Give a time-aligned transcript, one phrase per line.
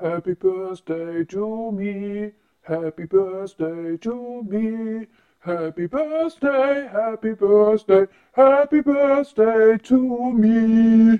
[0.00, 2.32] Happy Birthday to me.
[2.62, 5.08] Happy Birthday to me.
[5.40, 11.18] Happy Birthday, Happy Birthday, Happy Birthday to me.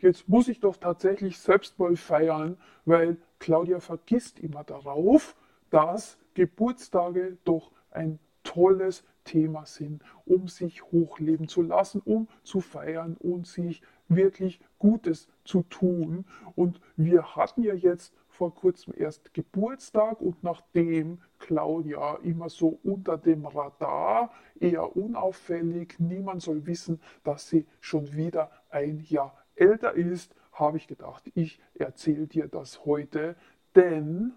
[0.00, 5.36] Jetzt muss ich doch tatsächlich selbst mal feiern, weil Claudia vergisst immer darauf,
[5.70, 13.16] dass Geburtstage doch ein tolles Thema sind, um sich hochleben zu lassen, um zu feiern
[13.20, 16.24] und sich wirklich Gutes zu tun.
[16.54, 23.16] Und wir hatten ja jetzt vor kurzem erst Geburtstag und nachdem Claudia immer so unter
[23.16, 24.30] dem Radar,
[24.60, 30.86] eher unauffällig, niemand soll wissen, dass sie schon wieder ein Jahr älter ist, habe ich
[30.86, 33.36] gedacht, ich erzähle dir das heute,
[33.74, 34.32] denn,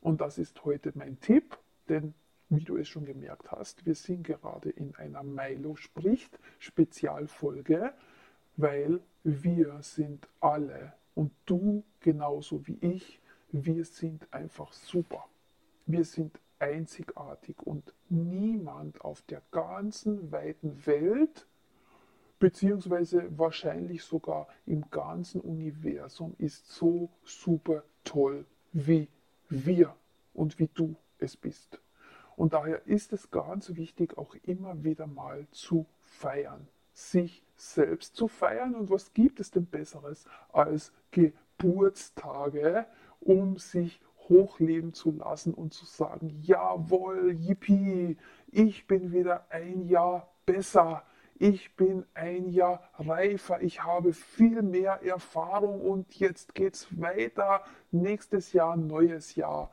[0.00, 1.58] und das ist heute mein Tipp,
[1.88, 2.14] denn
[2.48, 7.92] wie du es schon gemerkt hast, wir sind gerade in einer Milo spricht Spezialfolge,
[8.60, 13.20] weil wir sind alle und du genauso wie ich,
[13.52, 15.26] wir sind einfach super.
[15.86, 21.46] Wir sind einzigartig und niemand auf der ganzen weiten Welt,
[22.38, 29.08] beziehungsweise wahrscheinlich sogar im ganzen Universum, ist so super toll wie
[29.48, 29.94] wir
[30.34, 31.80] und wie du es bist.
[32.36, 36.68] Und daher ist es ganz wichtig, auch immer wieder mal zu feiern,
[37.00, 38.74] sich selbst zu feiern.
[38.74, 42.86] Und was gibt es denn Besseres als Geburtstage,
[43.20, 48.16] um sich hochleben zu lassen und zu sagen, jawohl, yippie,
[48.48, 51.02] ich bin wieder ein Jahr besser,
[51.34, 57.64] ich bin ein Jahr reifer, ich habe viel mehr Erfahrung und jetzt geht es weiter,
[57.90, 59.70] nächstes Jahr, neues Jahr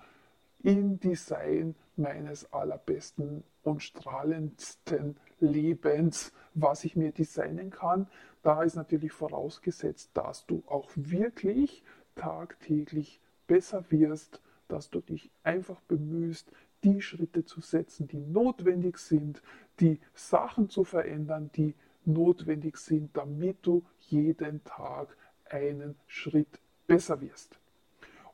[0.63, 8.08] im Design meines allerbesten und strahlendsten Lebens, was ich mir designen kann.
[8.44, 11.83] Da ist natürlich vorausgesetzt, dass du auch wirklich
[12.16, 16.52] tagtäglich besser wirst, dass du dich einfach bemühst,
[16.83, 19.42] die Schritte zu setzen, die notwendig sind,
[19.80, 21.73] die Sachen zu verändern, die
[22.05, 25.15] notwendig sind, damit du jeden Tag
[25.45, 27.60] einen Schritt besser wirst.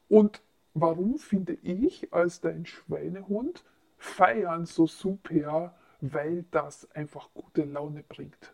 [0.10, 0.42] Und
[0.74, 3.64] warum finde ich als dein Schweinehund
[3.98, 5.76] Feiern so super?
[6.02, 8.54] Weil das einfach gute Laune bringt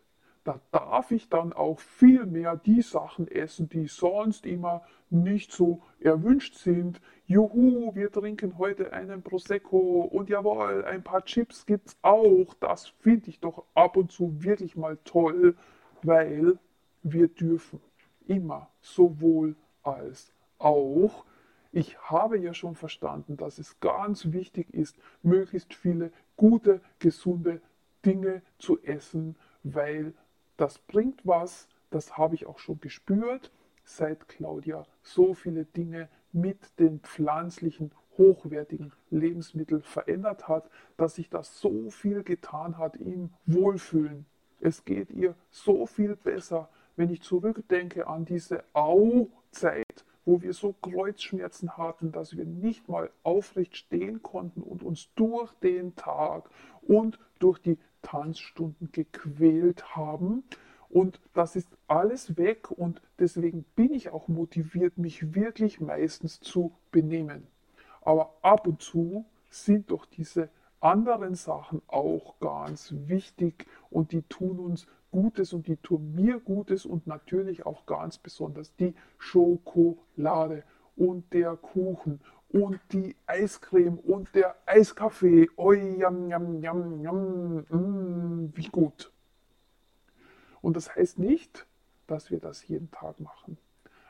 [0.49, 4.81] da darf ich dann auch viel mehr die Sachen essen, die sonst immer
[5.11, 7.01] nicht so erwünscht sind.
[7.27, 12.55] Juhu, wir trinken heute einen Prosecco und jawohl, ein paar Chips gibt's auch.
[12.59, 15.55] Das finde ich doch ab und zu wirklich mal toll,
[16.01, 16.57] weil
[17.03, 17.79] wir dürfen
[18.25, 21.25] immer sowohl als auch.
[21.71, 27.61] Ich habe ja schon verstanden, dass es ganz wichtig ist, möglichst viele gute, gesunde
[28.05, 30.13] Dinge zu essen, weil
[30.57, 33.51] das bringt was, das habe ich auch schon gespürt,
[33.83, 41.59] seit Claudia so viele Dinge mit den pflanzlichen, hochwertigen Lebensmitteln verändert hat, dass sich das
[41.59, 44.25] so viel getan hat im Wohlfühlen.
[44.59, 50.73] Es geht ihr so viel besser, wenn ich zurückdenke an diese Au-Zeit, wo wir so
[50.73, 56.51] Kreuzschmerzen hatten, dass wir nicht mal aufrecht stehen konnten und uns durch den Tag
[56.83, 60.43] und durch die Tanzstunden gequält haben.
[60.87, 66.73] Und das ist alles weg und deswegen bin ich auch motiviert, mich wirklich meistens zu
[66.91, 67.47] benehmen.
[68.03, 74.59] Aber ab und zu sind doch diese anderen Sachen auch ganz wichtig und die tun
[74.59, 80.63] uns Gutes und die tun mir Gutes und natürlich auch ganz besonders die Schokolade
[80.95, 85.49] und der Kuchen und die Eiscreme und der Eiskaffee.
[85.55, 89.11] Oi, yam, yam, yam, yam, mm, wie gut.
[90.61, 91.65] Und das heißt nicht,
[92.07, 93.57] dass wir das jeden Tag machen.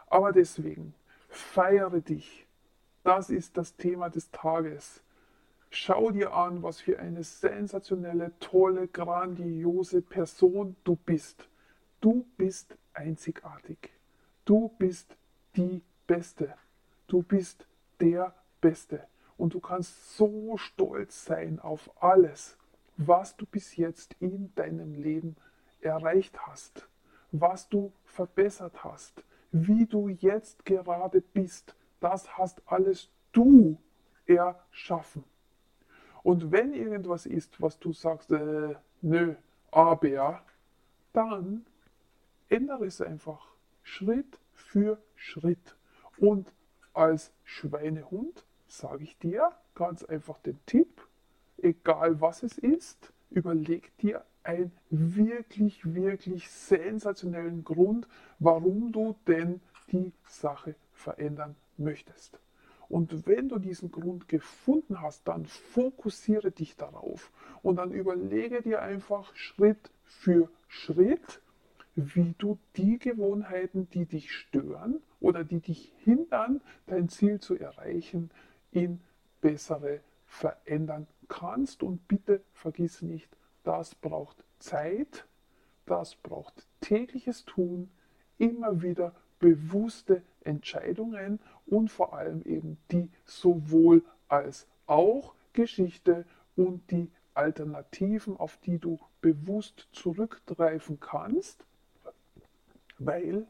[0.07, 0.93] Aber deswegen,
[1.27, 2.47] feiere dich.
[3.03, 5.01] Das ist das Thema des Tages.
[5.71, 11.47] Schau dir an, was für eine sensationelle, tolle, grandiose Person du bist.
[12.01, 13.91] Du bist einzigartig.
[14.45, 15.15] Du bist
[15.55, 16.55] die Beste.
[17.05, 17.67] Du bist
[18.01, 19.05] der Beste.
[19.37, 22.57] Und du kannst so stolz sein auf alles,
[22.97, 25.35] was du bis jetzt in deinem Leben
[25.81, 26.89] erreicht hast,
[27.31, 31.75] was du verbessert hast, wie du jetzt gerade bist.
[31.99, 33.77] Das hast alles du
[34.25, 35.23] erschaffen.
[36.29, 39.33] Und wenn irgendwas ist, was du sagst, äh, nö,
[39.71, 40.43] aber,
[41.11, 41.65] dann
[42.49, 43.47] ändere es einfach
[43.81, 45.75] Schritt für Schritt.
[46.19, 46.53] Und
[46.93, 51.01] als Schweinehund sage ich dir ganz einfach den Tipp,
[51.57, 59.61] egal was es ist, überleg dir einen wirklich, wirklich sensationellen Grund, warum du denn
[59.91, 62.39] die Sache verändern möchtest.
[62.89, 67.31] Und wenn du diesen Grund gefunden hast, dann fokussiere dich darauf
[67.61, 71.41] und dann überlege dir einfach Schritt für Schritt,
[71.95, 78.31] wie du die Gewohnheiten, die dich stören oder die dich hindern, dein Ziel zu erreichen,
[78.71, 79.01] in
[79.41, 81.83] bessere verändern kannst.
[81.83, 83.29] Und bitte vergiss nicht,
[83.63, 85.27] das braucht Zeit,
[85.85, 87.91] das braucht tägliches Tun,
[88.37, 91.39] immer wieder bewusste Entscheidungen
[91.69, 96.25] und vor allem eben die sowohl als auch Geschichte
[96.55, 101.65] und die Alternativen, auf die du bewusst zurückgreifen kannst,
[102.97, 103.47] weil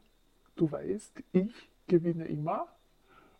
[0.55, 2.67] du weißt, ich gewinne immer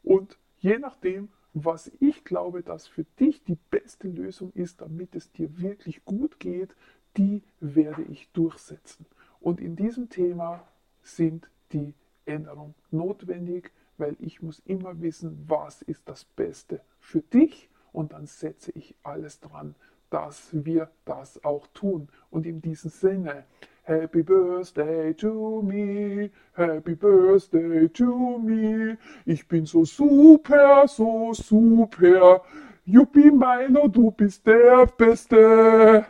[0.04, 5.32] und je nachdem, was ich glaube, dass für dich die beste Lösung ist, damit es
[5.32, 6.76] dir wirklich gut geht,
[7.18, 9.06] die werde ich durchsetzen.
[9.40, 10.68] Und in diesem Thema
[11.02, 11.94] sind die
[12.30, 18.26] Änderungen notwendig, weil ich muss immer wissen, was ist das Beste für dich und dann
[18.26, 19.76] setze ich alles dran,
[20.10, 22.08] dass wir das auch tun.
[22.30, 23.46] Und in diesem Sinne,
[23.84, 28.98] Happy Birthday to me, Happy Birthday to me.
[29.26, 32.44] Ich bin so super, so super.
[32.86, 36.06] Juppie Milo, du bist der Beste.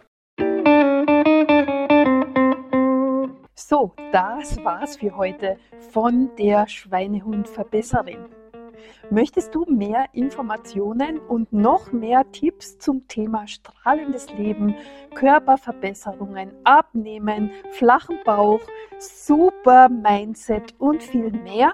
[3.68, 5.58] So, das war's für heute
[5.92, 8.26] von der Schweinehundverbesserin.
[9.10, 14.76] Möchtest du mehr Informationen und noch mehr Tipps zum Thema strahlendes Leben,
[15.14, 18.62] Körperverbesserungen, Abnehmen, flachen Bauch,
[18.98, 21.74] super Mindset und viel mehr?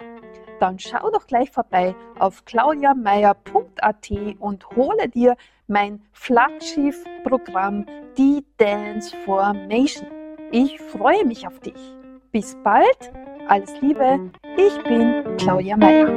[0.60, 5.36] Dann schau doch gleich vorbei auf claudiameier.at und hole dir
[5.68, 7.86] mein Flaggschiff-Programm,
[8.18, 10.15] die Dance Formation.
[10.52, 11.74] Ich freue mich auf dich.
[12.32, 13.12] Bis bald.
[13.48, 14.32] Alles Liebe.
[14.58, 16.08] Ich bin Claudia Meyer.